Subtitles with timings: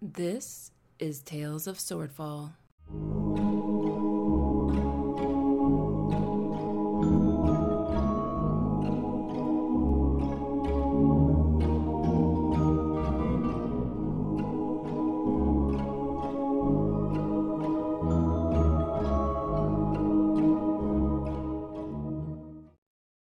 [0.00, 0.70] This
[1.00, 2.52] is Tales of Swordfall.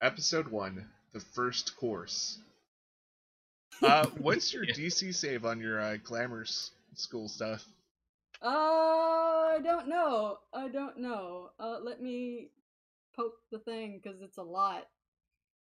[0.01, 2.39] Episode 1 The First Course.
[3.83, 7.65] Uh, what's your DC save on your uh, glamour s- school stuff?
[8.41, 10.39] Uh, I don't know.
[10.53, 11.51] I don't know.
[11.59, 12.51] Uh, let me
[13.15, 14.85] poke the thing because it's a lot.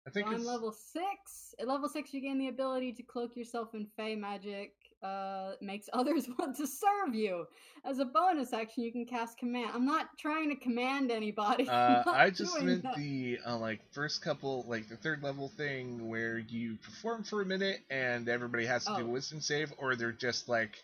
[0.05, 1.55] I think So I'm level six.
[1.59, 4.73] At level six, you gain the ability to cloak yourself in Fey magic.
[5.01, 7.45] Uh, makes others want to serve you.
[7.85, 9.71] As a bonus action, you can cast command.
[9.73, 11.67] I'm not trying to command anybody.
[11.69, 12.95] Uh, I just meant that.
[12.97, 17.45] the uh, like first couple, like the third level thing where you perform for a
[17.45, 19.07] minute and everybody has to do a Oh.
[19.07, 20.81] wisdom save, or they're just like,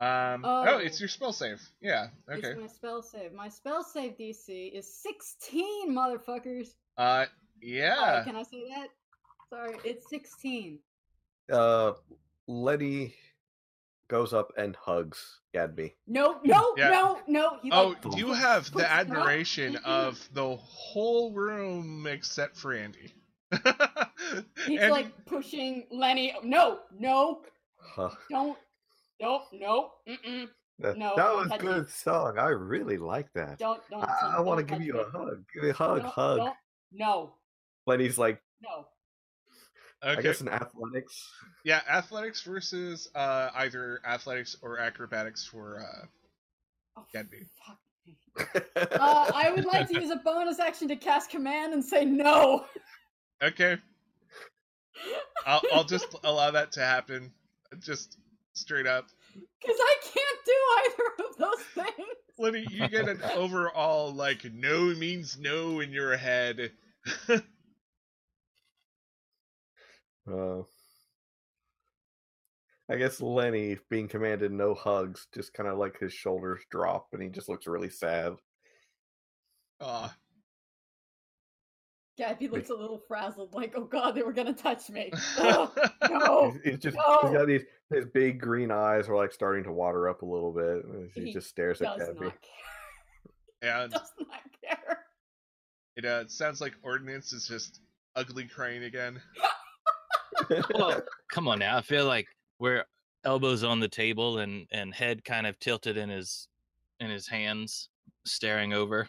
[0.00, 0.78] um, oh, Oh.
[0.78, 1.60] it's your spell save.
[1.80, 2.48] Yeah, okay.
[2.48, 3.32] It's my spell save.
[3.32, 6.68] My spell save DC is 16, motherfuckers.
[6.96, 7.26] Uh,
[7.62, 8.22] Sorry, yeah.
[8.24, 8.88] can I say that?
[9.50, 10.78] Sorry, it's 16.
[11.52, 11.92] Uh,
[12.48, 13.14] Letty
[14.08, 15.94] goes up and hugs Gadby.
[16.06, 16.90] No, no, Yeah.
[16.90, 17.58] no, no.
[17.62, 23.12] He, Oh, like, you have the admiration of the whole room except for Andy.
[24.66, 26.34] He's And- like pushing Lenny.
[26.42, 27.42] No, no,
[27.78, 28.10] Huh.
[28.30, 28.58] don't,
[29.20, 32.38] nope, no, mm-mm, That, No, that was a touch good song.
[32.38, 33.58] I really like that.
[33.58, 34.02] don't, don't.
[34.04, 35.44] I, I want to give touch you a hug.
[35.52, 36.36] Give me a hug, Don't- hug.
[36.38, 36.56] don't-
[36.94, 37.34] no,
[37.86, 38.86] Letty's like, no.
[40.08, 40.18] okay.
[40.18, 41.30] I guess in athletics.
[41.64, 46.06] Yeah, athletics versus uh, either athletics or acrobatics for uh,
[46.96, 47.38] Oh, Gadby.
[47.66, 48.16] fuck me.
[48.76, 52.66] Uh, I would like to use a bonus action to cast command and say no.
[53.42, 53.76] Okay,
[55.44, 57.32] I'll, I'll just allow that to happen.
[57.80, 58.18] Just
[58.52, 59.08] straight up.
[59.34, 62.08] Because I can't do either of those things.
[62.38, 66.70] Liddy, you get an overall like no means no in your head.
[70.30, 70.62] Uh,
[72.88, 77.22] I guess Lenny being commanded no hugs, just kind of like his shoulders drop and
[77.22, 78.34] he just looks really sad.
[79.80, 80.14] Aw.
[82.18, 85.10] Gabby looks a little frazzled, like, oh god, they were gonna touch me.
[85.38, 85.70] Ugh,
[86.10, 86.50] no.
[86.50, 87.18] He's, he's just no.
[87.22, 90.52] he's got these his big green eyes are like starting to water up a little
[90.52, 90.84] bit.
[91.14, 92.26] He, He just stares at Does Gabby.
[92.26, 92.34] not
[93.62, 94.98] and Does not care.
[95.96, 97.80] it uh, sounds like Ordnance is just
[98.14, 99.20] ugly crying again.
[100.74, 101.00] Well,
[101.32, 101.76] come on now.
[101.76, 102.26] I feel like
[102.58, 102.84] we're
[103.24, 106.48] elbows on the table and and head kind of tilted in his
[107.00, 107.88] in his hands,
[108.24, 109.08] staring over,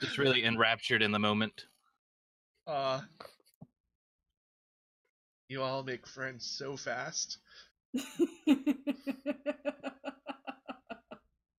[0.00, 1.66] just really enraptured in the moment.
[2.66, 3.00] uh,
[5.48, 7.38] you all make friends so fast.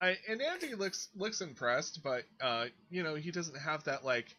[0.00, 4.36] I, and Andy looks looks impressed, but uh, you know he doesn't have that like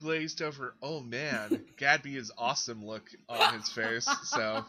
[0.00, 0.74] glazed over.
[0.82, 4.08] Oh man, Gadby is awesome look on his face.
[4.24, 4.64] So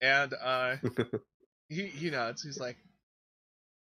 [0.00, 0.76] and uh,
[1.68, 2.42] he he nods.
[2.42, 2.76] He's like,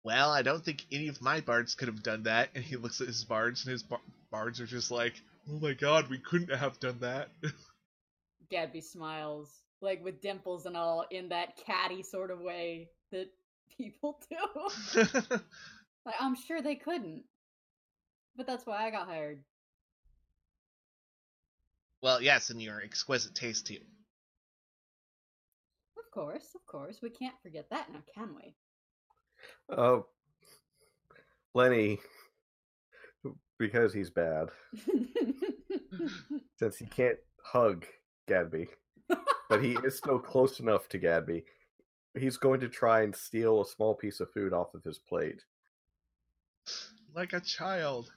[0.03, 3.01] "Well, I don't think any of my bards could have done that." And he looks
[3.01, 3.99] at his bards, and his bar-
[4.29, 7.29] bards are just like, "Oh my god, we couldn't have done that."
[8.49, 9.49] Gadby smiles,
[9.81, 13.27] like with dimples and all, in that catty sort of way that
[13.77, 14.99] people do.
[16.05, 17.23] like, I'm sure they couldn't.
[18.35, 19.43] But that's why I got hired.
[22.01, 23.77] well, yes, and your exquisite taste too.
[25.97, 26.99] Of course, of course.
[27.01, 28.55] We can't forget that now, can we?
[29.75, 30.01] Uh,
[31.53, 31.99] Lenny,
[33.59, 34.49] because he's bad,
[36.57, 37.85] since he can't hug
[38.27, 38.67] Gadby,
[39.49, 41.43] but he is still close enough to Gadby,
[42.17, 45.43] he's going to try and steal a small piece of food off of his plate.
[47.15, 48.11] like a child.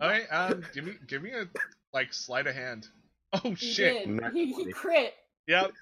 [0.00, 1.48] Okay, um, give me give me a
[1.92, 2.86] like sleight of hand.
[3.34, 4.06] Oh he shit!
[4.06, 4.32] did.
[4.34, 5.14] He, he crit.
[5.48, 5.72] Yep.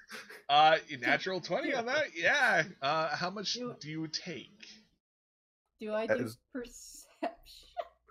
[0.47, 2.05] Uh, natural twenty on that.
[2.15, 2.63] Yeah.
[2.81, 4.65] Uh, how much You- do you take?
[5.81, 7.35] Do I That do is- perception?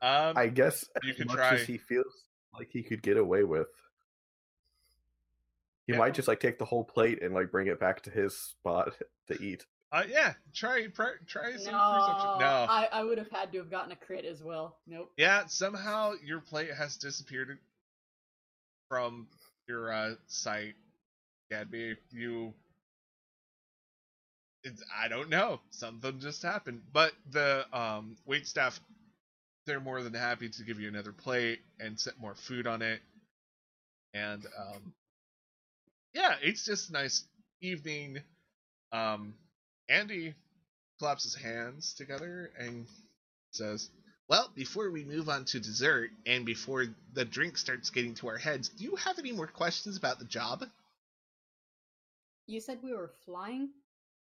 [0.03, 1.55] Um, I guess You as could much try.
[1.55, 2.25] as he feels
[2.55, 3.69] like he could get away with.
[5.87, 5.99] He Yeah.
[6.01, 8.93] might just like take the whole plate and like bring it back to his spot
[9.29, 9.65] to eat.
[9.93, 10.35] Uh, yeah.
[10.55, 12.39] Try try try No, some perception.
[12.41, 12.67] No.
[12.69, 14.77] I, I would have had to have gotten a crit as well.
[14.87, 15.13] Nope.
[15.17, 15.47] Yeah.
[15.47, 17.59] Somehow your plate has disappeared
[18.89, 19.27] from
[19.69, 20.75] your uh, sight,
[21.51, 21.97] Gadby.
[22.13, 22.55] You.
[24.63, 25.61] It's, I don't know.
[25.71, 26.83] Something just happened.
[26.93, 28.79] But the um, wait staff,
[29.67, 33.01] they're more than happy to give you another plate and set more food on it.
[34.13, 34.93] And um,
[36.15, 37.25] yeah, it's just nice
[37.63, 38.19] evening,
[38.93, 39.35] um,
[39.91, 40.35] Andy
[40.99, 42.87] claps his hands together and
[43.51, 43.91] says,
[44.29, 48.39] Well, before we move on to dessert and before the drink starts getting to our
[48.39, 50.65] heads, do you have any more questions about the job?
[52.47, 53.71] You said we were flying?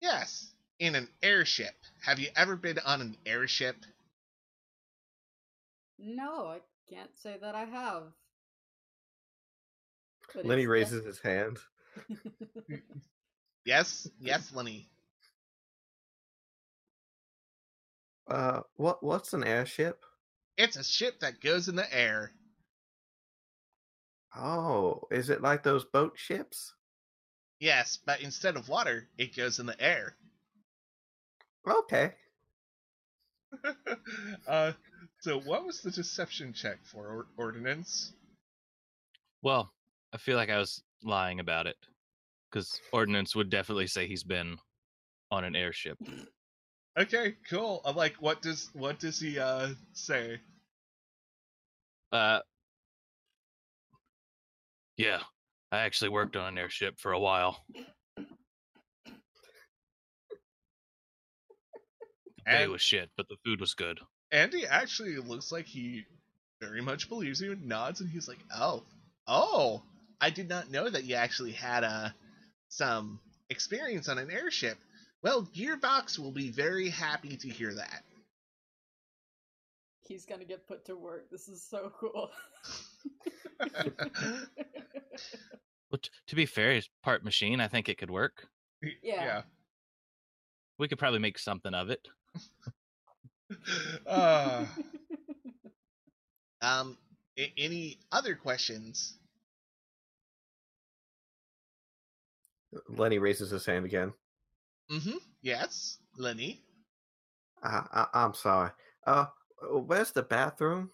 [0.01, 0.51] Yes,
[0.81, 1.75] in an airship.
[2.05, 3.77] Have you ever been on an airship?
[5.99, 6.59] No, I
[6.93, 8.03] can't say that I have.
[10.35, 11.59] But Lenny raises his hand.
[13.65, 14.89] Yes, yes, Lenny.
[18.33, 20.07] Uh, what what's an airship?
[20.57, 22.33] It's a ship that goes in the air.
[24.35, 26.73] Oh, is it like those boat ships?
[27.61, 30.17] Yes, but instead of water, it goes in the air.
[31.69, 32.13] Okay.
[34.49, 34.73] uh,
[35.21, 38.15] so what was the deception check for or- Ordnance?
[39.43, 39.71] Well,
[40.15, 41.77] I feel like I was lying about it
[42.51, 44.57] because Ordnance would definitely say he's been
[45.31, 45.99] on an airship.
[46.99, 47.81] Okay, cool.
[47.85, 50.41] I'm like, what does what does he uh say?
[52.11, 52.41] Uh,
[54.99, 55.21] yeah,
[55.71, 57.65] I actually worked on an airship for a while.
[62.47, 64.01] And was shit, but the food was good.
[64.31, 66.05] Andy actually looks like he
[66.61, 68.85] very much believes you and nods, and he's like, "Oh,
[69.27, 69.83] oh,
[70.21, 72.11] I did not know that you actually had uh,
[72.69, 74.79] some experience on an airship.
[75.23, 78.05] Well, Gearbox will be very happy to hear that."
[80.07, 81.31] He's gonna get put to work.
[81.31, 82.31] This is so cool.
[85.91, 87.61] Well, t- to be fair, it's part machine.
[87.61, 88.49] I think it could work.
[89.03, 89.43] yeah.
[90.79, 92.09] We could probably make something of it.
[94.07, 94.65] Uh,
[96.63, 96.97] um,
[97.39, 99.19] a- any other questions?
[102.89, 104.15] Lenny raises his hand again.
[104.93, 105.17] Mm-hmm.
[105.41, 106.61] Yes, Lenny.
[107.63, 108.71] I, I I'm sorry.
[109.07, 109.27] Uh,
[109.71, 110.91] where's the bathroom?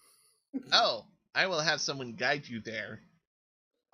[0.73, 3.01] Oh, I will have someone guide you there.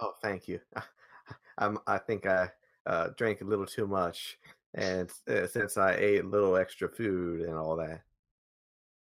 [0.01, 0.61] Oh, thank you.
[1.59, 1.79] I'm.
[1.87, 2.51] I think I
[2.85, 4.39] uh, drank a little too much,
[4.75, 8.03] and uh, since I ate a little extra food and all that,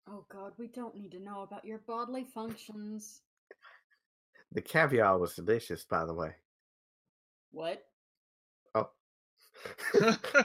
[0.08, 3.22] oh god, we don't need to know about your bodily functions.
[4.52, 6.34] the caviar was delicious, by the way.
[7.50, 7.84] What?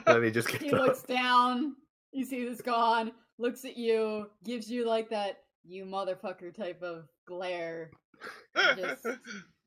[0.06, 0.80] Lenny just He up.
[0.80, 1.76] looks down.
[2.12, 3.12] You see this gone.
[3.38, 4.26] Looks at you.
[4.44, 7.90] Gives you like that you motherfucker type of glare.
[8.76, 9.06] Just-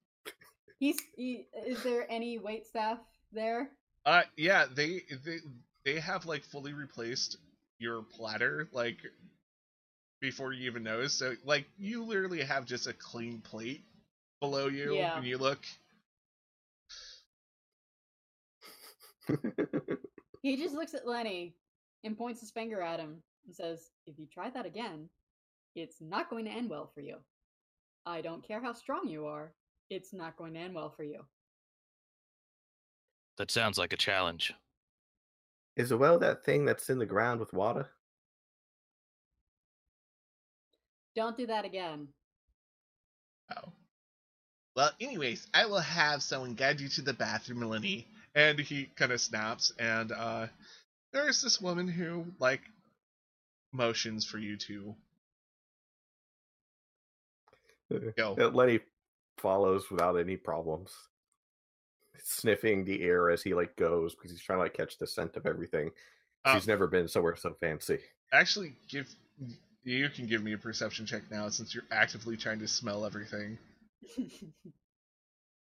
[0.80, 0.98] He's.
[1.16, 2.98] He, is there any wait staff
[3.32, 3.70] there?
[4.06, 5.38] uh, yeah, they they
[5.86, 7.38] they have like fully replaced
[7.80, 8.98] your platter like
[10.20, 11.14] before you even notice.
[11.14, 13.86] So like you literally have just a clean plate
[14.42, 15.16] below you Yeah.
[15.16, 15.60] when you look.
[20.44, 21.56] He just looks at Lenny
[22.04, 25.10] and points his finger at him and says, If you try that again,
[25.74, 27.16] it's not going to end well for you.
[28.06, 29.54] I don't care how strong you are,
[29.90, 31.22] it's not going to end well for you.
[33.38, 34.54] That sounds like a challenge.
[35.78, 37.90] Is a well that thing that's in the ground with water?
[41.16, 42.10] Don't do that again.
[43.56, 43.72] Oh.
[44.76, 48.08] Well, anyways, I will have someone guide you to the bathroom, Lenny.
[48.36, 50.48] And he kind of snaps, and uh,
[51.12, 52.62] there's this woman who like
[53.72, 54.96] motions for you to
[58.18, 58.36] go.
[58.40, 58.80] Uh, Lenny
[59.38, 60.92] follows without any problems,
[62.24, 65.36] sniffing the air as he like goes because he's trying to like catch the scent
[65.36, 65.92] of everything.
[66.46, 68.00] Um, he's never been somewhere so fancy.
[68.32, 69.14] Actually, give
[69.84, 73.58] you can give me a perception check now since you're actively trying to smell everything.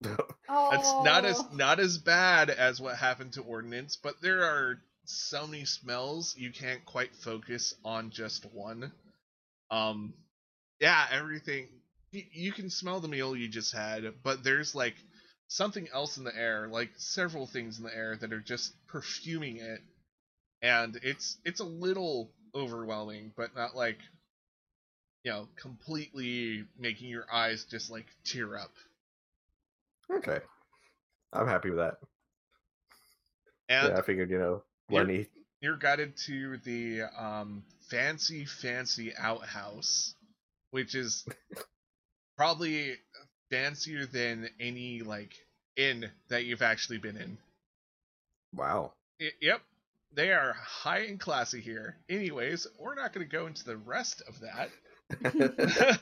[0.49, 4.81] oh, It's not as not as bad as what happened to Ordnance, but there are
[5.05, 8.93] so many smells you can't quite focus on just one.
[9.71, 10.15] Um,
[10.81, 11.69] yeah, everything
[12.13, 14.95] you, you can smell the meal you just had, but there's like
[15.49, 19.57] something else in the air, like several things in the air that are just perfuming
[19.59, 19.81] it,
[20.63, 23.99] and it's it's a little overwhelming, but not like
[25.25, 28.73] you know completely making your eyes just like tear up.
[30.17, 30.41] Okay,
[31.33, 31.99] I'm happy with that.
[33.69, 35.27] And yeah, I figured you know You're-
[35.61, 40.15] you're guided to the um, fancy, fancy outhouse,
[40.71, 41.27] which is
[42.37, 42.95] probably
[43.51, 45.35] fancier than any like
[45.77, 47.39] inn that you've actually been in.
[48.55, 48.93] Wow.
[49.21, 49.61] Y- yep,
[50.15, 51.97] they are high and classy here.
[52.09, 54.71] Anyways, we're not going to go into the rest of that.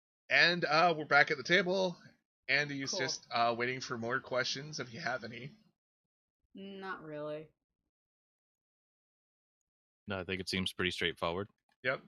[0.30, 1.96] and uh, we're back at the table.
[2.48, 3.00] Andy's Cool.
[3.00, 5.50] just uh, waiting for more questions if you have any.
[6.54, 7.46] Not really.
[10.06, 11.48] No, I think it seems pretty straightforward.
[11.84, 12.00] Yep.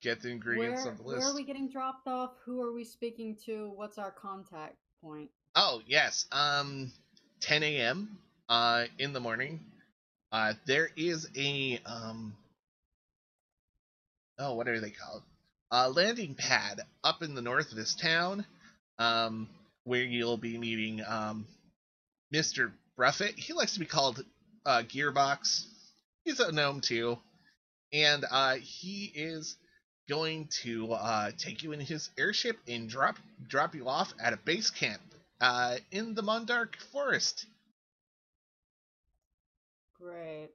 [0.00, 1.18] Get the ingredients Where, on the list.
[1.18, 2.30] where are we getting dropped off?
[2.44, 3.72] Who are we speaking to?
[3.74, 5.30] What's our contact point?
[5.56, 6.92] Oh yes, um,
[7.40, 8.16] 10 a.m.
[8.48, 9.58] Uh, in the morning.
[10.30, 12.36] Uh, there is a um.
[14.38, 15.22] Oh, what are they called?
[15.72, 18.46] A landing pad up in the north of this town,
[19.00, 19.48] um,
[19.88, 21.46] where you'll be meeting um,
[22.32, 22.70] Mr.
[22.98, 23.38] Bruffett.
[23.38, 24.22] He likes to be called
[24.66, 25.64] uh, Gearbox.
[26.24, 27.18] He's a gnome too,
[27.92, 29.56] and uh, he is
[30.08, 33.16] going to uh, take you in his airship and drop
[33.48, 35.00] drop you off at a base camp
[35.40, 37.46] uh, in the Mondark Forest.
[39.98, 40.50] Great.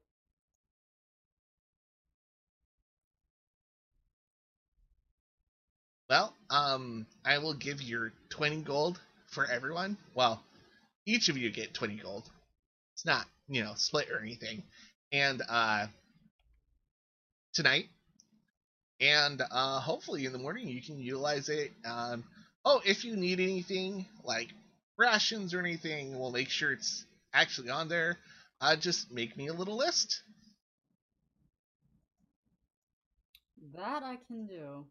[6.10, 9.00] Well, um, I will give your 20 gold
[9.34, 9.98] for everyone.
[10.14, 10.42] Well,
[11.06, 12.24] each of you get 20 gold.
[12.94, 14.64] It's not, you know, split or anything.
[15.12, 15.88] And uh
[17.54, 17.86] tonight
[19.00, 21.72] and uh hopefully in the morning you can utilize it.
[21.86, 22.24] Um
[22.64, 24.50] oh, if you need anything like
[24.98, 28.18] rations or anything, we'll make sure it's actually on there.
[28.62, 30.22] Uh just make me a little list.
[33.76, 34.86] That I can do.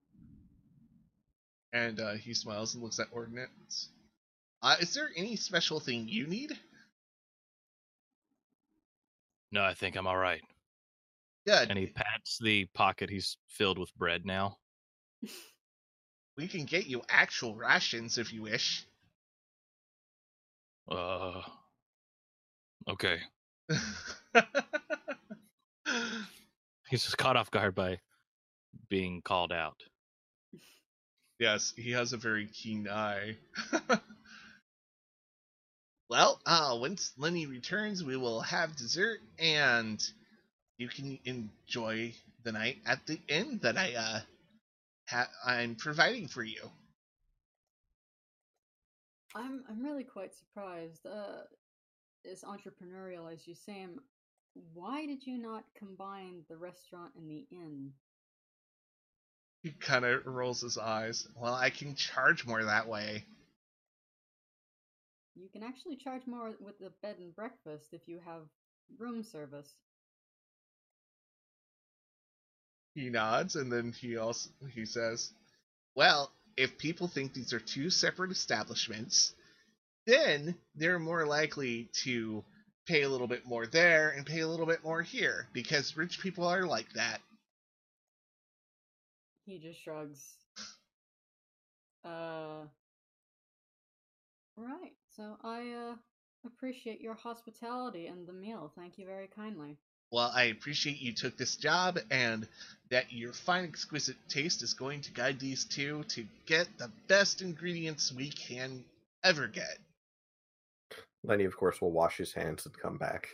[1.73, 3.89] And uh, he smiles and looks at Ordnance.
[4.62, 6.52] Uh, is there any special thing you need?
[9.50, 10.40] No, I think I'm all right.
[11.47, 11.69] Good.
[11.69, 14.59] And he pats the pocket he's filled with bread now.
[16.38, 18.87] We can get you actual rations if you wish.
[20.90, 21.42] Uh.
[22.88, 23.19] Okay.
[26.88, 27.99] He's just caught off guard by
[28.88, 29.83] being called out.
[31.38, 33.37] yes, he has a very keen eye.
[36.12, 39.99] well, uh, once Lenny returns, we will have dessert and
[40.76, 42.12] you can enjoy
[42.45, 44.21] the night at the inn that I uh
[45.09, 46.71] ha- I'm providing for you.
[49.35, 51.07] I'm I'm really quite surprised.
[51.07, 51.45] Uh,
[52.31, 53.99] as entrepreneurial as you seem,
[54.75, 57.92] why did you not combine the restaurant and the inn?
[59.62, 61.26] He kind of rolls his eyes.
[61.40, 63.25] Well, I can charge more that way.
[65.35, 68.43] You can actually charge more with the bed and breakfast if you have
[68.99, 69.69] room service.
[72.95, 75.33] He nods and then he also he says,
[75.95, 79.35] "Well, if people think these are two separate establishments,
[80.07, 82.45] then they're more likely to
[82.87, 86.21] pay a little bit more there and pay a little bit more here because rich
[86.21, 87.23] people are like that."
[89.47, 90.37] He just shrugs.
[92.05, 92.67] Uh.
[94.57, 94.93] Right.
[95.16, 95.95] So I uh
[96.45, 98.73] appreciate your hospitality and the meal.
[98.76, 99.76] Thank you very kindly.
[100.11, 102.47] Well, I appreciate you took this job and
[102.90, 107.40] that your fine, exquisite taste is going to guide these two to get the best
[107.40, 108.85] ingredients we can
[109.25, 109.78] ever get.
[111.25, 113.28] Lenny, of course, will wash his hands and come back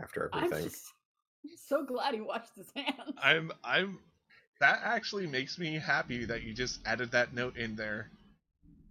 [0.00, 0.70] after I'm everything.
[0.70, 0.86] just
[1.44, 3.14] I'm so glad he washed his hands.
[3.22, 3.98] I'm I'm
[4.60, 8.10] that actually makes me happy that you just added that note in there.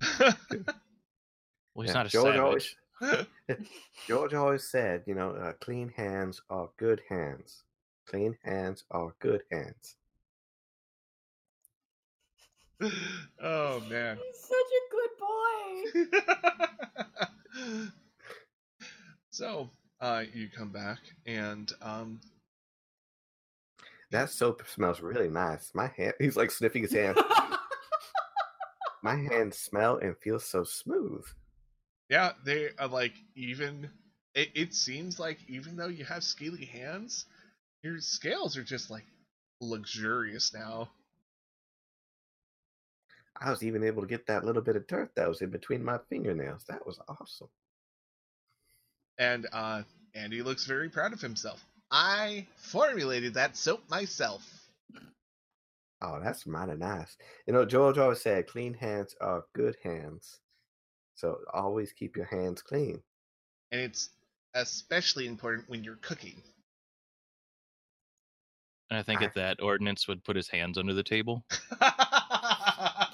[1.75, 2.77] Well, he's Yeah, not a George savage.
[3.01, 3.27] always
[4.07, 7.63] George always said, you know, uh, clean hands are good hands.
[8.07, 9.95] Clean hands are good hands.
[13.41, 14.17] oh man.
[14.17, 15.09] He's such a good
[17.69, 17.91] boy.
[19.29, 19.69] so,
[20.01, 22.19] uh you come back and um
[24.11, 25.71] That soap smells really nice.
[25.73, 27.17] My hand, he's like sniffing his hand.
[29.03, 31.25] My hands smell and feel so smooth.
[32.09, 33.89] Yeah, they are like even
[34.33, 37.25] it, it seems like even though you have scaly hands,
[37.83, 39.05] your scales are just like
[39.61, 40.89] luxurious now.
[43.39, 45.83] I was even able to get that little bit of dirt that was in between
[45.83, 46.63] my fingernails.
[46.69, 47.49] That was awesome.
[49.17, 49.83] And uh
[50.13, 51.63] Andy looks very proud of himself.
[51.91, 54.43] I formulated that soap myself.
[56.01, 57.17] Oh, that's mighty nice.
[57.47, 60.39] You know, George always said, clean hands are good hands.
[61.15, 63.01] So always keep your hands clean.
[63.71, 64.09] And it's
[64.53, 66.41] especially important when you're cooking.
[68.89, 69.25] And I think Ah.
[69.25, 71.43] at that, Ordnance would put his hands under the table.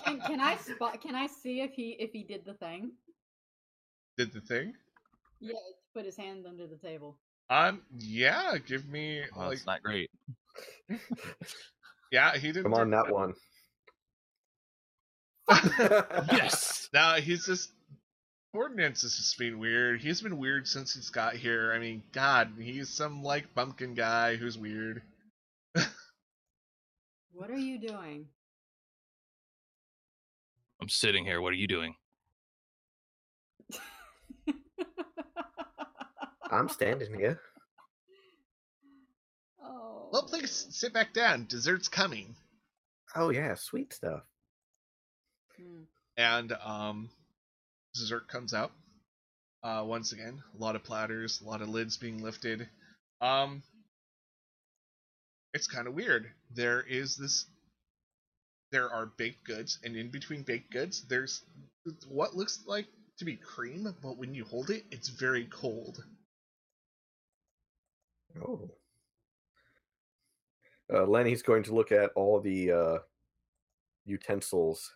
[0.03, 0.99] Can, can I spot?
[1.01, 2.91] Can I see if he if he did the thing?
[4.17, 4.73] Did the thing?
[5.39, 5.53] Yeah,
[5.93, 7.17] put his hand under the table.
[7.49, 10.09] Um, yeah, give me Well, like it's not great.
[12.11, 12.63] yeah, he didn't.
[12.63, 13.33] Come on, that one.
[16.31, 16.89] Yes.
[16.93, 17.71] Now he's just
[18.53, 20.01] Ordnance is just being weird.
[20.01, 21.71] He's been weird since he's got here.
[21.73, 25.01] I mean, God, he's some like bumpkin guy who's weird.
[27.33, 28.27] What are you doing?
[30.81, 31.41] I'm sitting here.
[31.41, 31.95] What are you doing?
[36.51, 37.39] I'm standing here.
[39.63, 40.09] oh.
[40.11, 41.45] Well, please sit back down.
[41.47, 42.35] Dessert's coming.
[43.15, 44.23] Oh yeah, sweet stuff.
[45.57, 45.83] Hmm.
[46.17, 47.09] And um,
[47.93, 48.71] dessert comes out.
[49.63, 52.67] Uh, once again, a lot of platters, a lot of lids being lifted.
[53.21, 53.61] Um,
[55.53, 56.25] it's kind of weird.
[56.55, 57.45] There is this.
[58.71, 61.43] There are baked goods, and in between baked goods, there's
[62.07, 62.87] what looks like
[63.19, 66.03] to be cream, but when you hold it, it's very cold.
[68.41, 68.69] Oh.
[70.91, 72.97] Uh, Lenny's going to look at all the uh,
[74.05, 74.91] utensils.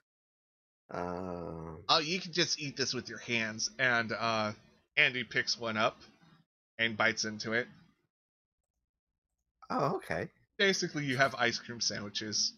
[0.91, 3.69] Um, Oh, you can just eat this with your hands.
[3.79, 4.53] And uh,
[4.97, 5.97] Andy picks one up
[6.79, 7.67] and bites into it.
[9.69, 10.29] oh, okay.
[10.57, 12.53] Basically, you have ice cream sandwiches.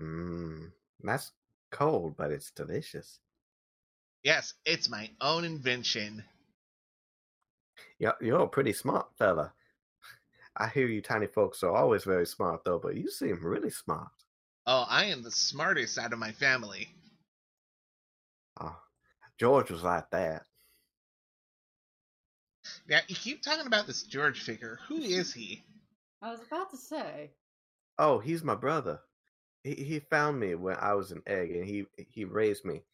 [0.00, 0.72] Mmm,
[1.02, 1.32] that's
[1.70, 3.20] cold, but it's delicious.
[4.22, 6.24] Yes, it's my own invention.
[7.98, 9.52] You're, you're a pretty smart fella.
[10.56, 14.12] I hear you tiny folks are always very smart, though, but you seem really smart.
[14.66, 16.88] Oh, I am the smartest out of my family.
[18.60, 18.82] Oh,
[19.38, 20.44] George was like that.
[22.88, 24.80] Now, you keep talking about this George figure.
[24.88, 25.64] Who is he?
[26.20, 27.30] I was about to say.
[27.98, 29.00] Oh, he's my brother.
[29.64, 32.84] He he found me when I was an egg, and he he raised me.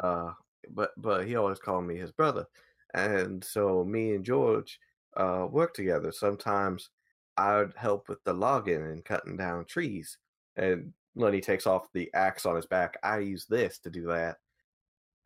[0.00, 0.32] Uh,
[0.70, 2.46] but but he always called me his brother,
[2.94, 4.80] and so me and George
[5.16, 6.12] uh work together.
[6.12, 6.90] Sometimes
[7.36, 10.18] I'd help with the logging and cutting down trees,
[10.56, 12.96] and Lenny takes off the axe on his back.
[13.02, 14.38] I use this to do that,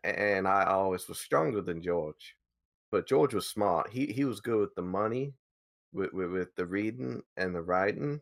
[0.04, 2.36] and I always was stronger than George.
[2.90, 3.90] But George was smart.
[3.90, 5.34] He he was good with the money,
[5.92, 8.20] with with, with the reading and the writing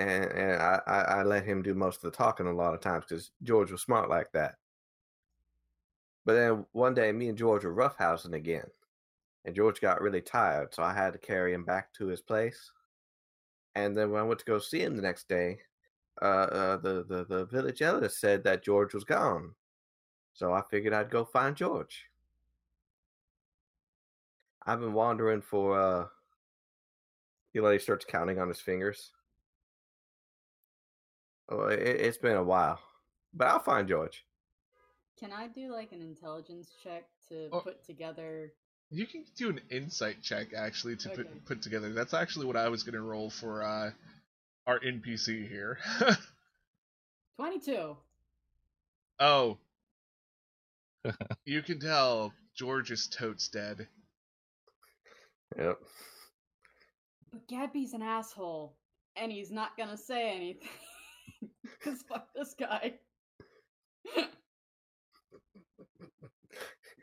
[0.00, 3.04] and and I, I let him do most of the talking a lot of times
[3.06, 4.56] because George was smart like that.
[6.24, 8.66] But then one day, me and George were roughhousing again,
[9.44, 12.72] and George got really tired, so I had to carry him back to his place.
[13.74, 15.58] And then when I went to go see him the next day,
[16.20, 19.54] uh, uh, the, the the village elder said that George was gone,
[20.34, 22.04] so I figured I'd go find George.
[24.66, 25.78] I've been wandering for.
[25.80, 26.06] uh
[27.56, 29.10] Eli starts counting on his fingers.
[31.48, 32.78] Oh, it, it's been a while,
[33.34, 34.24] but I'll find George.
[35.18, 37.60] Can I do like an intelligence check to Oh.
[37.60, 38.52] put together?
[38.90, 41.22] You can do an insight check actually to Okay.
[41.24, 41.92] put put together.
[41.92, 43.90] That's actually what I was gonna roll for uh,
[44.70, 45.78] our NPC here.
[47.36, 47.96] 22.
[49.18, 49.58] oh,
[51.44, 53.88] you can tell George is totes dead.
[55.58, 55.78] Yep.
[57.32, 58.76] But Gabby's an asshole,
[59.16, 60.68] and he's not gonna say anything.
[61.62, 62.94] Because fuck this guy.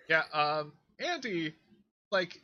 [0.07, 1.55] Yeah, um, Andy,
[2.11, 2.39] like,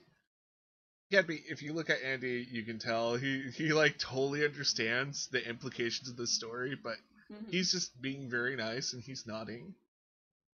[1.14, 5.48] Gabby, if you look at Andy, you can tell he he like totally understands the
[5.48, 6.98] implications of the story, but
[7.30, 7.52] Mhm.
[7.52, 9.76] he's just being very nice and he's nodding.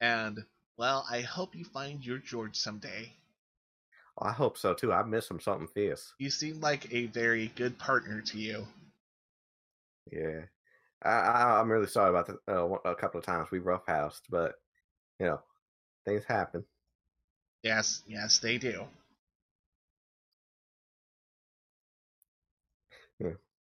[0.01, 0.45] And
[0.77, 3.13] well, I hope you find your George someday.
[4.19, 4.93] I hope so too.
[4.93, 6.13] I miss him something fierce.
[6.19, 8.67] You seem like a very good partner to you.
[10.11, 10.47] Yeah.
[11.03, 14.57] I, I I'm really sorry about the uh, a couple of times we roughhoused, but
[15.21, 15.41] you know,
[16.05, 16.65] things happen.
[17.63, 18.89] Yes, yes, they do.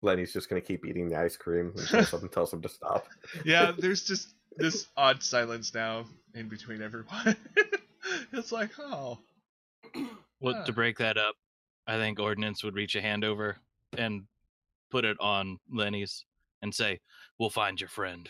[0.02, 3.06] Lenny's just gonna keep eating the ice cream until someone tells him to stop.
[3.44, 7.36] Yeah, there's just this odd silence now in between everyone.
[8.32, 9.18] it's like, oh,
[10.40, 10.64] Well, Huh.
[10.66, 11.34] to break that up,
[11.86, 13.56] I think Ordnance would reach a hand over
[13.96, 14.22] and
[14.90, 16.24] put it on Lenny's
[16.62, 17.00] and say,
[17.38, 18.28] "We'll find your friend."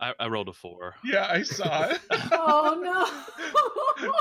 [0.00, 0.96] I, I rolled a four.
[1.04, 2.00] yeah, I saw it.
[2.32, 4.14] oh no!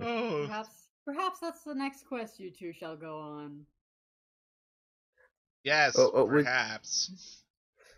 [0.00, 3.66] oh, perhaps, perhaps that's the next quest you two shall go on.
[5.62, 7.42] yes, Oh, oh, we- perhaps.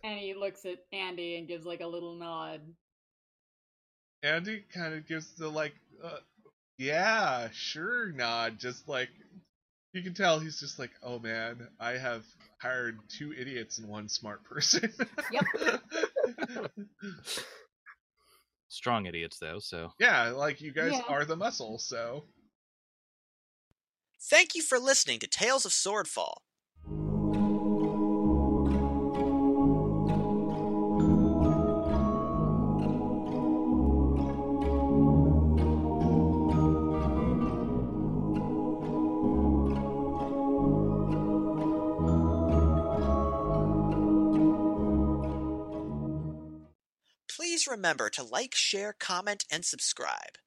[0.05, 2.61] And he looks at Andy and gives like a little nod.
[4.23, 6.19] Andy kind of gives the like, uh,
[6.79, 8.59] yeah, sure nod.
[8.59, 9.09] Just like
[9.93, 12.25] you can tell, he's just like, oh man, I have
[12.61, 14.93] hired two idiots and one smart person.
[15.33, 15.45] Yep.
[18.69, 19.59] Strong idiots, though.
[19.59, 21.03] So yeah, like you guys Yeah.
[21.09, 22.25] are the muscle, so
[24.29, 26.39] Thank you for listening to Tales of Swordfall.
[47.29, 50.39] Please remember to like, share, comment, and subscribe.